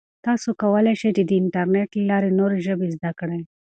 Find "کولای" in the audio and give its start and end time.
0.61-0.95